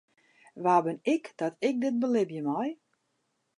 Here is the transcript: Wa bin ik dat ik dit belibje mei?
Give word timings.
Wa 0.63 0.75
bin 0.83 0.97
ik 1.13 1.25
dat 1.39 1.53
ik 1.67 1.75
dit 1.81 1.95
belibje 2.01 2.41
mei? 2.47 2.69